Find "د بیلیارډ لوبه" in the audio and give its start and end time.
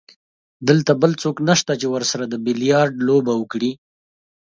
2.27-3.33